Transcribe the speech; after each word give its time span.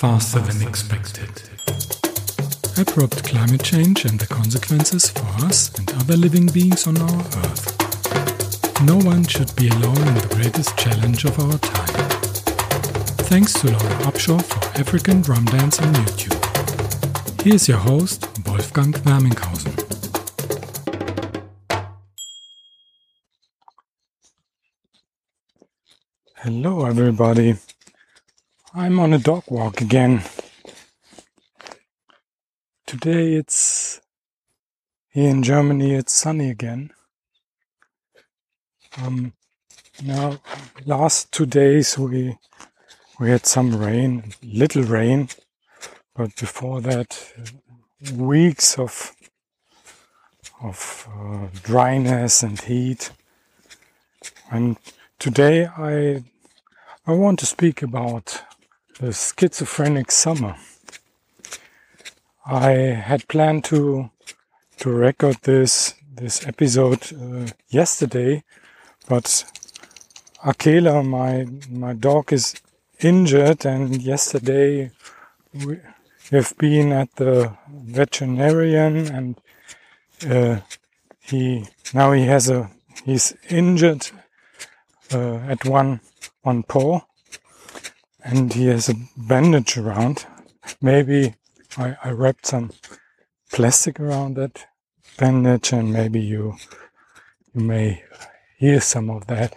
faster 0.00 0.38
than 0.38 0.66
expected. 0.66 1.28
Abrupt 2.80 3.22
climate 3.22 3.62
change 3.62 4.06
and 4.06 4.18
the 4.18 4.26
consequences 4.26 5.10
for 5.10 5.26
us 5.44 5.78
and 5.78 5.92
other 6.00 6.16
living 6.16 6.46
beings 6.46 6.86
on 6.86 6.96
our 6.96 7.20
Earth. 7.44 8.82
No 8.82 8.96
one 8.96 9.26
should 9.26 9.54
be 9.56 9.68
alone 9.68 10.08
in 10.08 10.14
the 10.14 10.26
greatest 10.34 10.74
challenge 10.78 11.26
of 11.26 11.38
our 11.38 11.58
time. 11.58 12.10
Thanks 13.28 13.52
to 13.60 13.66
Laura 13.66 13.94
Upshaw 14.08 14.42
for 14.42 14.80
African 14.80 15.20
drum 15.20 15.44
dance 15.44 15.78
on 15.82 15.92
YouTube. 15.92 17.42
Here's 17.42 17.68
your 17.68 17.76
host, 17.76 18.26
Wolfgang 18.46 18.94
Werminghausen. 19.04 19.76
Hello, 26.36 26.86
everybody. 26.86 27.58
I'm 28.72 29.00
on 29.00 29.12
a 29.12 29.18
dog 29.18 29.42
walk 29.48 29.80
again. 29.80 30.22
Today 32.86 33.34
it's 33.34 34.00
here 35.08 35.28
in 35.28 35.42
Germany, 35.42 35.94
it's 35.94 36.12
sunny 36.12 36.50
again. 36.50 36.92
Um, 39.02 39.32
now, 40.04 40.38
last 40.86 41.32
two 41.32 41.46
days 41.46 41.98
we 41.98 42.38
we 43.18 43.30
had 43.30 43.44
some 43.44 43.76
rain, 43.76 44.34
little 44.40 44.84
rain, 44.84 45.30
but 46.14 46.36
before 46.36 46.80
that, 46.82 47.32
weeks 48.14 48.78
of 48.78 49.16
of 50.62 51.08
uh, 51.12 51.48
dryness 51.64 52.44
and 52.44 52.60
heat. 52.60 53.10
And 54.48 54.76
today 55.18 55.66
I 55.66 56.22
I 57.04 57.12
want 57.14 57.40
to 57.40 57.46
speak 57.46 57.82
about 57.82 58.44
the 59.00 59.12
schizophrenic 59.14 60.10
summer. 60.10 60.56
I 62.44 62.70
had 63.08 63.26
planned 63.28 63.64
to 63.64 64.10
to 64.78 64.90
record 64.90 65.36
this 65.42 65.94
this 66.14 66.46
episode 66.46 67.10
uh, 67.14 67.50
yesterday, 67.70 68.44
but 69.08 69.44
Akela, 70.44 71.02
my 71.02 71.46
my 71.70 71.94
dog, 71.94 72.32
is 72.32 72.60
injured, 73.00 73.64
and 73.64 74.02
yesterday 74.02 74.90
we 75.54 75.78
have 76.30 76.54
been 76.58 76.92
at 76.92 77.14
the 77.16 77.56
veterinarian, 77.70 79.06
and 79.16 79.40
uh, 80.28 80.60
he 81.20 81.64
now 81.94 82.12
he 82.12 82.26
has 82.26 82.50
a 82.50 82.70
he's 83.06 83.34
injured 83.48 84.10
uh, 85.10 85.36
at 85.48 85.64
one 85.64 86.00
one 86.42 86.62
paw 86.64 87.00
and 88.24 88.52
he 88.52 88.66
has 88.66 88.88
a 88.88 88.94
bandage 89.16 89.76
around. 89.76 90.26
Maybe 90.80 91.34
I, 91.76 91.96
I 92.02 92.10
wrapped 92.10 92.46
some 92.46 92.70
plastic 93.52 93.98
around 94.00 94.36
that 94.36 94.66
bandage 95.18 95.72
and 95.72 95.92
maybe 95.92 96.20
you 96.20 96.56
you 97.54 97.62
may 97.62 98.04
hear 98.58 98.80
some 98.80 99.10
of 99.10 99.26
that 99.26 99.56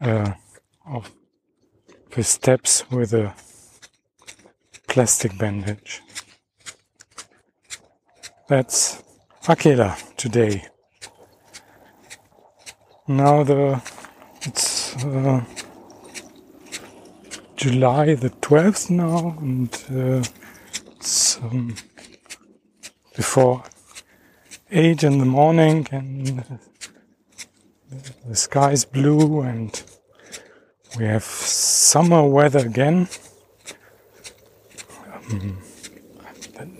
uh, 0.00 0.32
of 0.86 1.12
the 2.10 2.24
steps 2.24 2.90
with 2.90 3.12
a 3.12 3.34
plastic 4.88 5.38
bandage. 5.38 6.02
That's 8.48 9.02
Akela 9.48 9.96
today. 10.16 10.66
Now 13.06 13.44
the 13.44 13.82
it's 14.42 14.96
uh, 15.04 15.44
July 17.60 18.14
the 18.14 18.30
12th 18.30 18.88
now, 18.88 19.36
and 19.38 19.68
uh, 19.90 20.26
it's 20.96 21.36
um, 21.42 21.76
before 23.14 23.62
8 24.70 25.04
in 25.04 25.18
the 25.18 25.26
morning, 25.26 25.86
and 25.92 26.42
the 28.26 28.34
sky 28.34 28.70
is 28.70 28.86
blue, 28.86 29.42
and 29.42 29.82
we 30.98 31.04
have 31.04 31.22
summer 31.22 32.26
weather 32.26 32.60
again. 32.60 33.08
Um, 35.12 35.58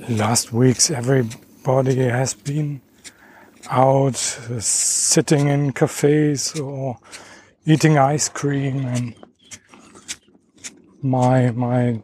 last 0.08 0.50
weeks, 0.50 0.90
everybody 0.90 1.96
has 2.06 2.32
been 2.32 2.80
out 3.68 4.14
uh, 4.50 4.58
sitting 4.60 5.48
in 5.48 5.72
cafes 5.72 6.58
or 6.58 6.98
eating 7.66 7.98
ice 7.98 8.30
cream 8.30 8.86
and 8.86 9.14
my 11.02 11.50
my 11.52 12.00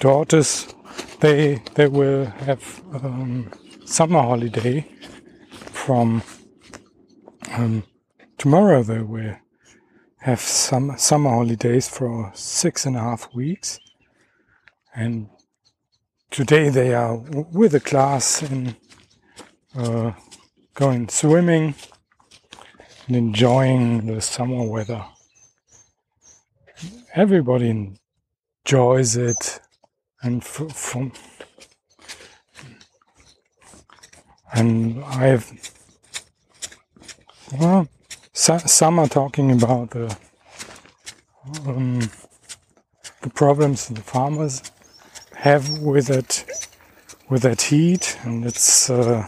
daughters 0.00 0.74
they 1.20 1.62
they 1.74 1.88
will 1.88 2.26
have 2.26 2.82
um, 2.92 3.50
summer 3.84 4.20
holiday 4.20 4.86
from 5.72 6.22
um, 7.52 7.82
tomorrow 8.38 8.82
they 8.82 9.00
will 9.00 9.36
have 10.26 10.40
some 10.40 10.98
summer 10.98 11.30
holidays 11.30 11.88
for 11.88 12.32
six 12.34 12.84
and 12.84 12.96
a 12.96 13.00
half 13.00 13.32
weeks. 13.32 13.78
And 14.94 15.28
today 16.30 16.68
they 16.68 16.94
are 16.94 17.16
with 17.16 17.74
a 17.74 17.80
class 17.80 18.42
in 18.42 18.74
uh, 19.76 20.12
going 20.74 21.08
swimming 21.08 21.76
and 23.06 23.16
enjoying 23.16 24.06
the 24.06 24.20
summer 24.20 24.64
weather 24.64 25.04
everybody 27.14 27.96
enjoys 28.66 29.16
it 29.16 29.60
and 30.22 30.42
and 34.54 35.02
I've 35.04 35.50
well 37.58 37.88
some 38.32 38.98
are 38.98 39.08
talking 39.08 39.52
about 39.52 39.90
the 39.90 40.16
um, 41.66 42.00
the 43.22 43.30
problems 43.30 43.88
the 43.88 44.00
farmers 44.00 44.62
have 45.34 45.78
with 45.80 46.10
it 46.10 46.44
with 47.28 47.42
that 47.42 47.60
heat 47.62 48.18
and 48.22 48.44
it's 48.44 48.90
uh, 48.90 49.26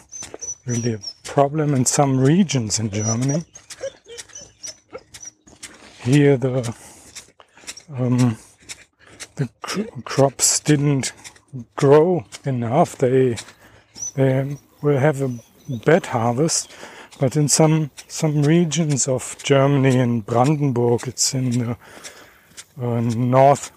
really 0.66 0.94
a 0.94 1.00
problem 1.24 1.74
in 1.74 1.84
some 1.84 2.18
regions 2.18 2.78
in 2.78 2.90
Germany. 2.90 3.44
Here 6.02 6.36
the 6.36 6.76
um, 7.96 8.36
the 9.36 9.48
cr 9.62 9.82
crops 10.04 10.60
didn't 10.60 11.12
grow 11.76 12.24
enough. 12.44 12.96
They 12.98 13.36
they 14.14 14.56
will 14.82 14.98
have 14.98 15.22
a 15.22 15.38
bad 15.84 16.06
harvest, 16.06 16.70
but 17.20 17.36
in 17.36 17.48
some 17.48 17.90
some 18.08 18.42
regions 18.42 19.08
of 19.08 19.36
Germany 19.42 19.96
in 19.96 20.20
Brandenburg, 20.20 21.08
it's 21.08 21.34
in 21.34 21.50
the 21.50 21.76
uh, 22.80 23.00
north 23.00 23.70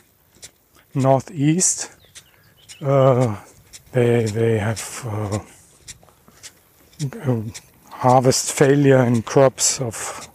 northeast. 0.94 1.92
Uh, 2.82 3.38
they 3.92 4.26
they 4.26 4.58
have 4.58 5.06
uh, 5.06 5.40
harvest 7.90 8.52
failure 8.52 9.04
in 9.04 9.22
crops 9.22 9.80
of 9.80 10.28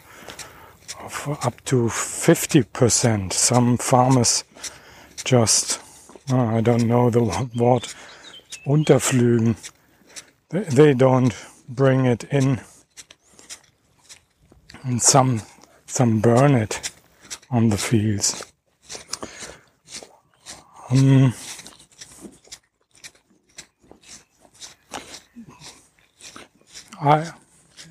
up 1.27 1.65
to 1.65 1.87
50%. 1.87 3.33
Some 3.33 3.77
farmers 3.77 4.45
just, 5.25 5.81
oh, 6.31 6.57
I 6.57 6.61
don't 6.61 6.87
know 6.87 7.11
the 7.11 7.23
word, 7.57 7.87
unterpflügen. 8.67 9.57
They, 10.51 10.95
don't 10.95 11.35
bring 11.69 12.07
it 12.07 12.25
in. 12.25 12.61
And 14.85 15.03
some, 15.03 15.43
some 15.87 16.21
burn 16.21 16.55
it 16.55 16.91
on 17.51 17.71
the 17.71 17.77
fields. 17.77 18.45
Um, 20.91 21.35
I, 27.01 27.33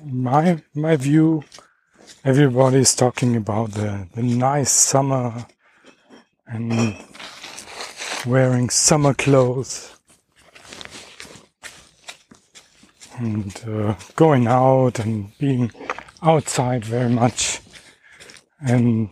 my, 0.02 0.62
my 0.74 0.96
view 0.96 1.44
everybody's 2.26 2.92
talking 2.92 3.36
about 3.36 3.70
the, 3.70 4.08
the 4.14 4.22
nice 4.22 4.72
summer 4.72 5.46
and 6.48 6.96
wearing 8.26 8.68
summer 8.68 9.14
clothes 9.14 9.96
and 13.16 13.62
uh, 13.68 13.94
going 14.16 14.48
out 14.48 14.98
and 14.98 15.38
being 15.38 15.70
outside 16.20 16.84
very 16.84 17.08
much. 17.08 17.60
And 18.60 19.10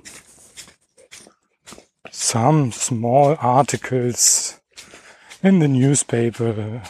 some 2.10 2.72
small 2.72 3.36
articles 3.38 4.60
in 5.40 5.60
the 5.60 5.68
newspaper 5.68 6.82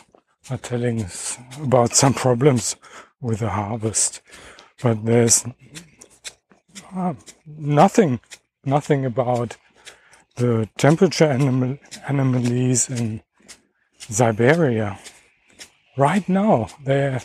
are 0.48 0.56
telling 0.56 1.02
us 1.02 1.36
about 1.60 1.94
some 1.94 2.14
problems 2.14 2.76
with 3.20 3.40
the 3.40 3.50
harvest. 3.50 4.22
But 4.82 5.04
there's 5.04 5.44
uh, 6.94 7.14
nothing, 7.46 8.20
nothing 8.64 9.04
about 9.04 9.56
the 10.36 10.68
temperature 10.78 11.26
anom- 11.28 11.78
anomalies 12.08 12.90
in 12.90 13.22
Siberia. 13.98 14.98
Right 15.96 16.28
now, 16.28 16.68
there 16.84 17.20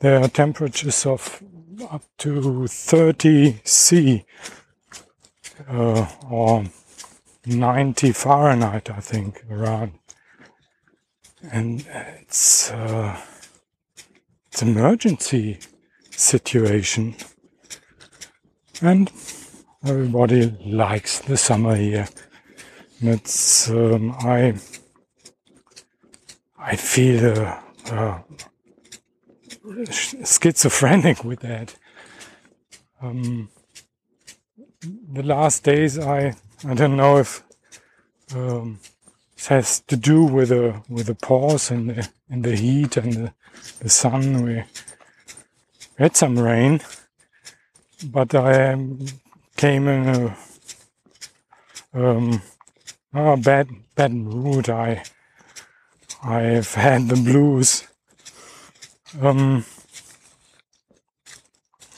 there 0.00 0.20
are 0.22 0.28
temperatures 0.28 1.04
of 1.06 1.42
up 1.90 2.04
to 2.18 2.68
30 2.68 3.60
C 3.64 4.24
uh, 5.68 6.06
or 6.30 6.64
90 7.46 8.12
Fahrenheit, 8.12 8.90
I 8.90 9.00
think, 9.00 9.44
around. 9.50 9.92
And 11.50 11.84
it's 12.20 12.70
uh, 12.70 13.20
it's 14.48 14.62
emergency 14.62 15.58
situation, 16.10 17.16
and 18.82 19.10
everybody 19.84 20.56
likes 20.64 21.20
the 21.20 21.36
summer 21.36 21.74
here. 21.74 22.08
And 23.00 23.10
it's 23.10 23.70
um, 23.70 24.12
I 24.18 24.54
I 26.58 26.76
feel 26.76 27.36
uh, 27.36 27.60
uh, 27.90 28.18
schizophrenic 29.90 31.24
with 31.24 31.40
that. 31.40 31.74
Um, 33.00 33.48
the 35.12 35.22
last 35.22 35.64
days, 35.64 35.98
I 35.98 36.34
I 36.66 36.74
don't 36.74 36.96
know 36.96 37.18
if 37.18 37.42
um, 38.34 38.80
it 39.36 39.46
has 39.46 39.80
to 39.82 39.96
do 39.96 40.24
with 40.24 40.50
a 40.50 40.82
with 40.88 41.08
a 41.08 41.14
pause 41.14 41.70
in 41.70 41.86
the 41.88 42.08
in 42.28 42.42
the 42.42 42.56
heat 42.56 42.96
and 42.96 43.12
the, 43.12 43.32
the 43.80 43.88
sun. 43.88 44.42
We 44.42 44.64
had 45.96 46.16
some 46.16 46.38
rain, 46.38 46.80
but 48.04 48.34
I 48.34 48.72
um, 48.72 48.98
came 49.56 49.88
in 49.88 50.08
a 50.08 50.36
um, 51.94 52.42
oh, 53.14 53.36
bad 53.36 53.68
bad 53.94 54.12
mood. 54.12 54.68
I 54.68 55.02
I've 56.22 56.74
had 56.74 57.08
the 57.08 57.16
blues. 57.16 57.86
Um, 59.20 59.64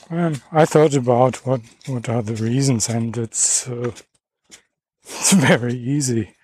and 0.09 0.41
I 0.51 0.65
thought 0.65 0.93
about 0.93 1.45
what 1.45 1.61
what 1.87 2.09
are 2.09 2.21
the 2.21 2.35
reasons, 2.35 2.89
and 2.89 3.17
it's 3.17 3.67
uh, 3.67 3.91
it's 5.03 5.33
very 5.49 5.73
easy. 5.73 6.35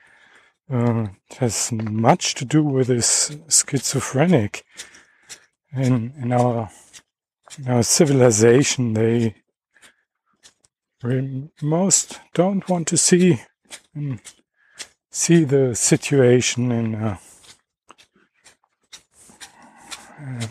Uh, 0.72 1.08
it 1.30 1.38
has 1.38 1.72
much 1.72 2.36
to 2.36 2.46
do 2.46 2.64
with 2.64 2.88
this 2.88 3.36
schizophrenic. 3.50 4.64
In 5.74 6.14
in 6.22 6.32
our 6.32 6.70
in 7.58 7.68
our 7.70 7.84
civilization, 7.84 8.94
they 8.94 9.36
most 11.62 12.20
don't 12.34 12.68
want 12.70 12.88
to 12.88 12.98
see 12.98 13.42
um, 13.96 14.20
see 15.10 15.44
the 15.44 15.76
situation 15.76 16.72
in 16.72 16.96
a, 16.96 17.20
uh, 20.20 20.48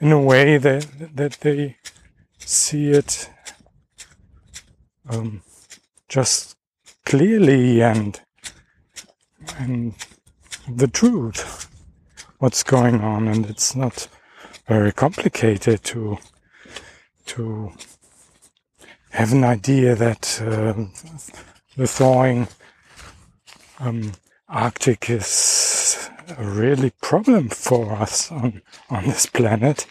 in 0.00 0.12
a 0.12 0.20
way 0.20 0.58
that 0.58 0.86
that 1.14 1.32
they 1.40 1.76
see 2.38 2.90
it 2.90 3.30
um, 5.08 5.42
just 6.08 6.56
clearly 7.04 7.82
and 7.82 8.20
and 9.58 9.94
the 10.68 10.88
truth 10.88 11.68
what's 12.38 12.62
going 12.62 13.00
on. 13.00 13.28
And 13.28 13.46
it's 13.46 13.74
not 13.74 14.08
very 14.66 14.92
complicated 14.92 15.82
to 15.84 16.18
to 17.26 17.72
have 19.14 19.32
an 19.32 19.44
idea 19.44 19.94
that 19.94 20.40
uh, 20.42 20.74
the 21.76 21.86
thawing 21.86 22.48
um, 23.80 24.12
Arctic 24.48 25.10
is 25.10 26.10
a 26.38 26.44
really 26.44 26.90
problem 27.00 27.48
for 27.48 27.92
us 27.92 28.30
on 28.30 28.62
on 28.90 29.04
this 29.04 29.26
planet 29.26 29.86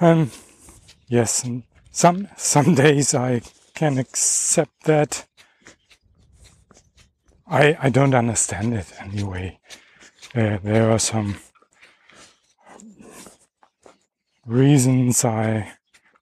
And 0.00 0.30
yes, 1.08 1.46
some 1.90 2.28
some 2.36 2.74
days 2.74 3.14
I 3.14 3.42
can 3.74 3.98
accept 3.98 4.84
that. 4.84 5.26
I 7.46 7.76
I 7.78 7.90
don't 7.90 8.14
understand 8.14 8.72
it 8.72 8.90
anyway. 8.98 9.58
Uh, 10.34 10.58
there 10.62 10.90
are 10.90 10.98
some 10.98 11.36
reasons 14.50 15.24
I 15.24 15.72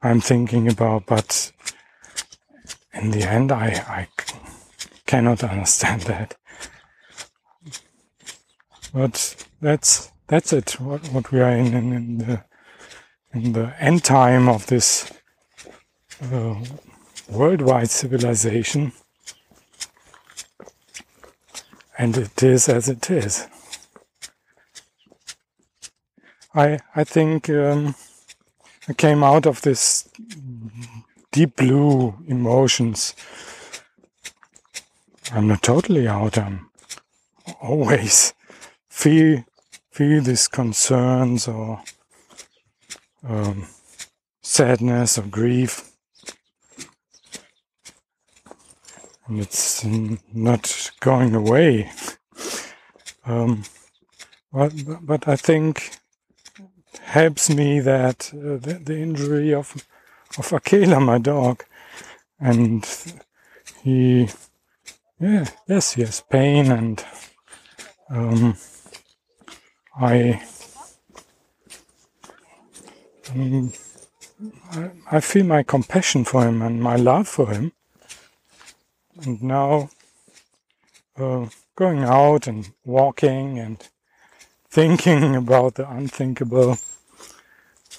I'm 0.02 0.20
thinking 0.20 0.68
about, 0.68 1.06
but 1.06 1.50
in 2.92 3.10
the 3.10 3.22
end, 3.22 3.50
I 3.50 3.66
I 3.88 4.08
cannot 5.06 5.42
understand 5.42 6.02
that. 6.02 6.36
But 8.92 9.46
that's 9.60 10.12
that's 10.26 10.52
it. 10.52 10.80
What 10.80 11.08
what 11.08 11.32
we 11.32 11.40
are 11.40 11.50
in 11.50 11.74
in, 11.74 11.92
in 11.92 12.18
the 12.18 12.44
in 13.32 13.52
the 13.52 13.74
end 13.80 14.04
time 14.04 14.48
of 14.48 14.66
this 14.66 15.10
uh, 16.22 16.54
worldwide 17.28 17.90
civilization. 17.90 18.92
And 21.96 22.16
it 22.16 22.42
is 22.42 22.68
as 22.68 22.88
it 22.88 23.10
is. 23.10 23.48
I 26.54 26.78
I 26.94 27.04
think 27.04 27.50
um, 27.50 27.94
came 28.96 29.22
out 29.22 29.46
of 29.46 29.60
this 29.62 30.08
deep 31.32 31.56
blue 31.56 32.14
emotions. 32.26 33.14
I'm 35.32 35.48
not 35.48 35.62
totally 35.62 36.08
out. 36.08 36.38
I'm 36.38 36.70
always 37.60 38.32
feel 38.88 39.44
feel 39.90 40.22
these 40.22 40.48
concerns 40.48 41.48
or 41.48 41.82
um, 43.26 43.66
sadness 44.42 45.18
or 45.18 45.22
grief. 45.22 45.90
And 49.26 49.40
it's 49.40 49.84
not 50.32 50.90
going 51.00 51.34
away. 51.34 51.90
Um, 53.26 53.64
but, 54.52 54.72
but 55.02 55.28
I 55.28 55.36
think 55.36 55.97
helps 57.02 57.50
me 57.50 57.80
that 57.80 58.30
uh, 58.34 58.56
the, 58.56 58.80
the, 58.84 58.98
injury 58.98 59.54
of 59.54 59.74
of 60.36 60.52
Akela, 60.52 61.00
my 61.00 61.18
dog, 61.18 61.64
and 62.38 62.86
he, 63.82 64.28
yeah, 65.20 65.46
yes, 65.66 65.94
he 65.94 66.02
has 66.02 66.22
pain, 66.30 66.70
and 66.70 67.04
um, 68.10 68.56
I 70.00 70.42
um, 73.34 73.72
I, 74.70 74.90
I 75.10 75.20
feel 75.20 75.44
my 75.44 75.62
compassion 75.62 76.24
for 76.24 76.46
him 76.46 76.62
and 76.62 76.82
my 76.82 76.96
love 76.96 77.28
for 77.28 77.50
him. 77.50 77.72
And 79.22 79.42
now, 79.42 79.90
uh, 81.16 81.46
going 81.74 82.04
out 82.04 82.46
and 82.46 82.70
walking 82.84 83.58
and 83.58 83.88
thinking 84.70 85.34
about 85.36 85.74
the 85.74 85.90
unthinkable 85.90 86.78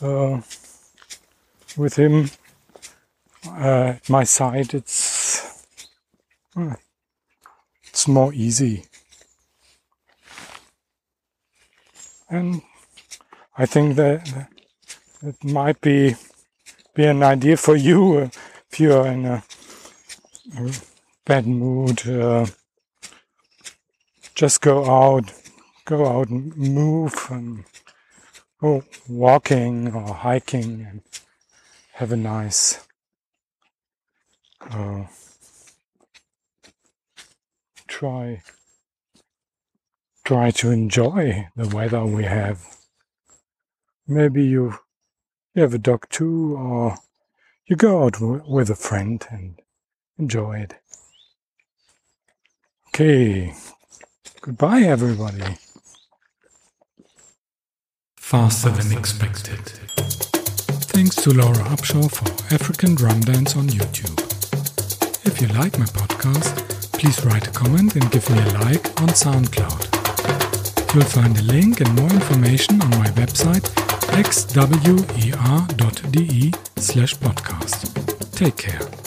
uh, 0.01 0.41
with 1.77 1.95
him 1.95 2.29
uh, 3.47 3.95
at 3.95 4.09
my 4.09 4.23
side, 4.23 4.73
it's 4.73 5.65
uh, 6.55 6.75
it's 7.83 8.07
more 8.07 8.33
easy. 8.33 8.85
And 12.29 12.61
I 13.57 13.65
think 13.65 13.95
that 13.95 14.47
it 15.21 15.43
might 15.43 15.81
be 15.81 16.15
be 16.93 17.05
an 17.05 17.23
idea 17.23 17.57
for 17.57 17.75
you 17.75 18.17
uh, 18.17 18.29
if 18.71 18.79
you're 18.79 19.07
in 19.07 19.25
a, 19.25 19.43
a 20.57 20.71
bad 21.25 21.47
mood. 21.47 22.07
Uh, 22.07 22.45
just 24.35 24.61
go 24.61 24.85
out, 24.85 25.33
go 25.85 26.05
out 26.05 26.29
and 26.29 26.55
move 26.55 27.27
and 27.29 27.65
go 28.61 28.83
walking 29.09 29.93
or 29.93 30.13
hiking 30.15 30.85
and 30.89 31.01
have 31.93 32.11
a 32.11 32.17
nice 32.17 32.87
uh, 34.71 35.05
try 37.87 38.41
try 40.25 40.51
to 40.51 40.71
enjoy 40.71 41.47
the 41.55 41.67
weather 41.75 42.05
we 42.05 42.25
have. 42.25 42.65
Maybe 44.07 44.43
you 44.45 44.75
you 45.55 45.63
have 45.63 45.73
a 45.73 45.79
dog 45.79 46.07
too, 46.09 46.55
or 46.57 46.97
you 47.67 47.75
go 47.77 48.05
out 48.05 48.13
w- 48.13 48.43
with 48.47 48.69
a 48.69 48.75
friend 48.75 49.25
and 49.31 49.61
enjoy 50.19 50.59
it. 50.59 50.75
Okay, 52.89 53.53
goodbye, 54.41 54.81
everybody. 54.83 55.57
Faster 58.29 58.69
than 58.69 58.95
expected. 58.95 59.57
Thanks 60.93 61.15
to 61.15 61.31
Laura 61.33 61.63
Upshaw 61.73 62.11
for 62.11 62.53
African 62.53 62.93
Drum 62.93 63.19
Dance 63.21 63.55
on 63.55 63.67
YouTube. 63.69 64.19
if 65.25 65.41
you 65.41 65.47
like 65.47 65.79
my 65.79 65.85
podcast, 65.85 66.53
please 66.93 67.25
write 67.25 67.47
a 67.47 67.51
comment 67.51 67.95
and 67.95 68.11
give 68.11 68.29
me 68.29 68.37
a 68.37 68.59
like 68.59 68.85
on 69.01 69.09
SoundCloud. 69.09 70.93
You'll 70.93 71.05
find 71.05 71.35
a 71.39 71.41
link 71.41 71.81
and 71.81 71.91
more 71.95 72.11
information 72.11 72.79
on 72.83 72.91
my 72.91 73.07
website 73.17 73.67
xwer.de 74.21 75.31
slash 76.77 77.15
podcast. 77.15 78.35
Take 78.35 78.57
care. 78.57 78.98